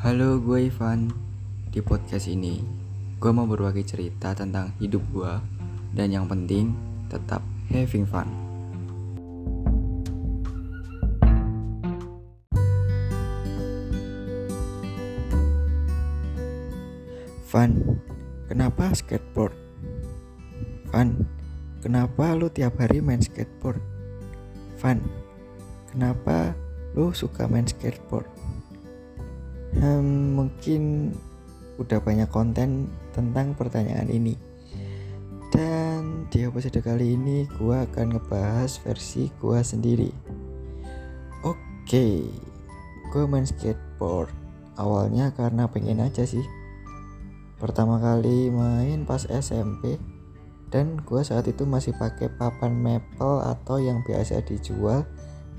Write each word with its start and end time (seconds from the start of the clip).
Halo, 0.00 0.40
gue 0.40 0.72
Ivan. 0.72 1.12
Di 1.68 1.84
podcast 1.84 2.24
ini, 2.24 2.64
gue 3.20 3.30
mau 3.36 3.44
berbagi 3.44 3.84
cerita 3.84 4.32
tentang 4.32 4.72
hidup 4.80 5.04
gue 5.12 5.28
dan 5.92 6.08
yang 6.08 6.24
penting 6.24 6.72
tetap 7.12 7.44
having 7.68 8.08
fun. 8.08 8.24
Fun, 17.44 18.00
kenapa 18.48 18.96
skateboard? 18.96 19.52
Fun, 20.88 21.28
kenapa 21.84 22.32
lu 22.40 22.48
tiap 22.48 22.80
hari 22.80 23.04
main 23.04 23.20
skateboard? 23.20 23.84
Fun, 24.80 25.04
kenapa 25.92 26.56
lu 26.96 27.12
suka 27.12 27.44
main 27.44 27.68
skateboard? 27.68 28.40
Hmm, 29.80 30.36
mungkin 30.36 31.16
udah 31.80 32.04
banyak 32.04 32.28
konten 32.28 32.92
tentang 33.16 33.56
pertanyaan 33.56 34.12
ini. 34.12 34.36
Dan 35.48 36.28
di 36.28 36.44
episode 36.44 36.84
kali 36.84 37.16
ini 37.16 37.48
gua 37.56 37.88
akan 37.88 38.12
ngebahas 38.12 38.76
versi 38.84 39.32
gua 39.40 39.64
sendiri. 39.64 40.12
Oke, 41.40 42.28
gua 43.08 43.24
main 43.24 43.48
skateboard. 43.48 44.28
Awalnya 44.76 45.32
karena 45.32 45.64
pengen 45.64 46.04
aja 46.04 46.28
sih. 46.28 46.44
Pertama 47.56 47.96
kali 48.04 48.52
main 48.52 49.08
pas 49.08 49.24
SMP 49.24 49.96
dan 50.68 51.00
gua 51.08 51.24
saat 51.24 51.48
itu 51.48 51.64
masih 51.64 51.96
pakai 51.96 52.28
papan 52.36 52.76
maple 52.76 53.48
atau 53.48 53.80
yang 53.80 54.04
biasa 54.04 54.44
dijual 54.44 55.08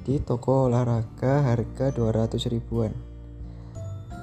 di 0.06 0.22
toko 0.22 0.70
olahraga 0.70 1.42
harga 1.42 1.90
200 1.90 2.38
ribuan 2.54 3.11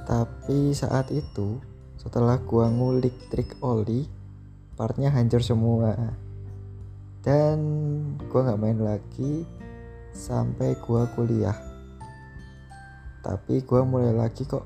tapi 0.08 0.72
saat 0.72 1.12
itu 1.12 1.60
setelah 2.00 2.40
gua 2.40 2.72
ngulik 2.72 3.28
trik 3.28 3.60
oli 3.60 4.08
partnya 4.72 5.12
hancur 5.12 5.44
semua. 5.44 5.92
Dan 7.20 7.60
gua 8.32 8.48
nggak 8.48 8.56
main 8.56 8.80
lagi 8.80 9.44
sampai 10.16 10.80
gua 10.80 11.04
kuliah. 11.12 11.52
Tapi 13.20 13.60
gua 13.68 13.84
mulai 13.84 14.16
lagi 14.16 14.48
kok. 14.48 14.64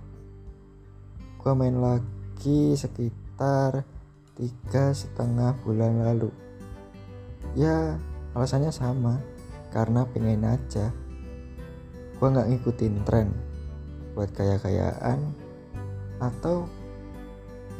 Gua 1.42 1.58
main 1.58 1.74
lagi 1.74 2.78
sekitar 2.78 3.82
tiga 4.38 4.94
setengah 4.94 5.58
bulan 5.66 6.06
lalu. 6.06 6.30
Ya 7.58 7.98
alasannya 8.38 8.70
sama. 8.70 9.18
Karena 9.74 10.06
pengen 10.06 10.46
aja. 10.46 10.94
Gua 12.22 12.30
nggak 12.30 12.46
ngikutin 12.46 12.96
tren 13.02 13.51
buat 14.12 14.28
kaya-kayaan 14.36 15.32
atau 16.20 16.68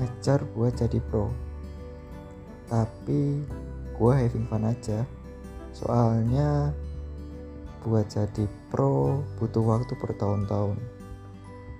ngejar 0.00 0.42
buat 0.56 0.72
jadi 0.74 0.98
pro. 1.12 1.28
Tapi 2.72 3.44
gue 3.92 4.12
having 4.16 4.48
fun 4.48 4.64
aja. 4.64 5.04
Soalnya 5.76 6.72
buat 7.84 8.08
jadi 8.08 8.48
pro 8.72 9.20
butuh 9.36 9.62
waktu 9.62 9.92
bertahun-tahun. 10.00 10.80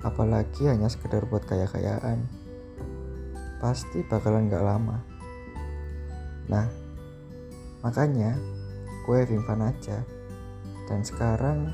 Apalagi 0.04 0.68
hanya 0.68 0.92
sekedar 0.92 1.24
buat 1.24 1.46
kaya-kayaan. 1.48 2.28
Pasti 3.62 4.04
bakalan 4.04 4.50
gak 4.52 4.66
lama. 4.66 4.98
Nah 6.50 6.66
makanya 7.80 8.36
gue 9.08 9.16
having 9.16 9.42
fun 9.48 9.64
aja. 9.64 10.04
Dan 10.90 11.00
sekarang 11.00 11.72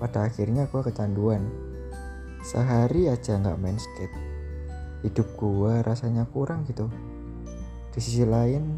pada 0.00 0.24
akhirnya 0.24 0.64
gue 0.64 0.80
kecanduan 0.80 1.44
sehari 2.40 3.08
aja 3.08 3.36
nggak 3.36 3.60
main 3.60 3.76
skate. 3.76 4.16
Hidup 5.00 5.28
gua 5.36 5.80
rasanya 5.80 6.28
kurang 6.28 6.68
gitu. 6.68 6.88
Di 7.90 7.98
sisi 7.98 8.24
lain 8.24 8.76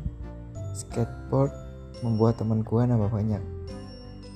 skateboard 0.72 1.52
membuat 2.06 2.38
teman 2.38 2.62
gua 2.62 2.86
nambah 2.86 3.10
banyak. 3.10 3.42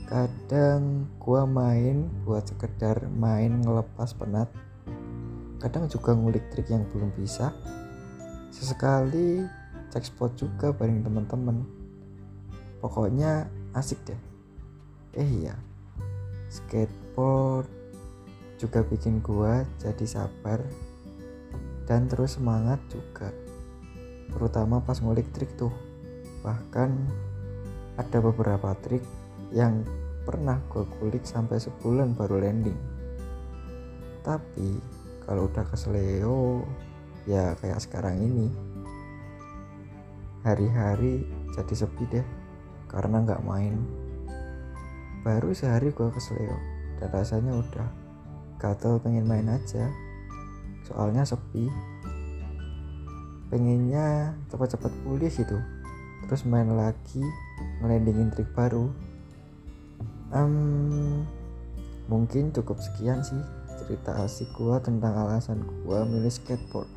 Kadang 0.06 1.10
gua 1.18 1.46
main 1.46 2.06
buat 2.22 2.46
sekedar 2.46 3.06
main 3.14 3.62
ngelepas 3.62 4.14
penat. 4.14 4.50
Kadang 5.62 5.90
juga 5.90 6.14
ngulik 6.14 6.46
trik 6.54 6.70
yang 6.70 6.86
belum 6.90 7.10
bisa. 7.14 7.50
Sesekali 8.50 9.42
cek 9.90 10.04
spot 10.06 10.38
juga 10.38 10.70
bareng 10.70 11.02
teman-teman. 11.02 11.66
Pokoknya 12.78 13.50
asik 13.74 13.98
deh. 14.06 14.20
Eh 15.16 15.26
iya 15.42 15.56
skateboard 16.56 17.68
juga 18.56 18.80
bikin 18.84 19.20
gua 19.20 19.64
jadi 19.78 20.04
sabar 20.08 20.64
dan 21.86 22.10
terus 22.10 22.40
semangat 22.40 22.82
juga 22.90 23.30
terutama 24.36 24.82
pas 24.84 24.98
ngulik 25.00 25.30
trik 25.32 25.48
tuh. 25.56 25.72
Bahkan 26.44 26.90
ada 27.96 28.18
beberapa 28.20 28.76
trik 28.84 29.02
yang 29.54 29.80
pernah 30.26 30.60
gue 30.68 30.84
kulik 30.98 31.24
sampai 31.24 31.56
sebulan 31.56 32.12
baru 32.12 32.42
landing. 32.42 32.76
Tapi 34.20 34.76
kalau 35.24 35.48
udah 35.48 35.64
keseleo 35.70 36.66
ya 37.24 37.54
kayak 37.58 37.82
sekarang 37.82 38.20
ini 38.22 38.50
hari-hari 40.46 41.26
jadi 41.54 41.74
sepi 41.74 42.04
deh 42.10 42.26
karena 42.90 43.22
nggak 43.22 43.42
main. 43.46 43.80
Baru 45.24 45.50
sehari 45.56 45.90
gue 45.90 46.08
keseleo 46.12 46.58
dan 47.00 47.08
rasanya 47.10 47.56
udah 47.56 48.05
gatel 48.66 48.98
pengen 48.98 49.30
main 49.30 49.46
aja. 49.46 49.86
Soalnya 50.82 51.22
sepi. 51.22 51.70
Pengennya 53.46 54.34
cepat-cepat 54.50 54.90
pulih 55.06 55.30
gitu. 55.30 55.58
Terus 56.26 56.42
main 56.42 56.66
lagi 56.74 57.22
ngelandingin 57.78 58.34
trik 58.34 58.50
baru. 58.58 58.90
Um, 60.34 61.22
mungkin 62.10 62.50
cukup 62.50 62.82
sekian 62.82 63.22
sih 63.22 63.38
cerita 63.78 64.18
asik 64.26 64.50
gua 64.58 64.82
tentang 64.82 65.14
alasan 65.14 65.62
gua 65.86 66.02
milih 66.02 66.30
skateboard. 66.30 66.90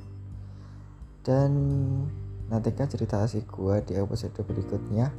Dan 1.22 1.54
nantikan 2.50 2.90
cerita 2.90 3.22
asik 3.22 3.46
gua 3.46 3.86
di 3.86 3.94
episode 3.94 4.34
berikutnya. 4.42 5.14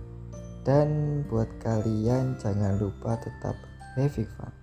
Dan 0.67 1.23
buat 1.31 1.49
kalian 1.63 2.37
jangan 2.43 2.77
lupa 2.77 3.17
tetap 3.23 3.55
having 3.97 4.29
fun 4.37 4.60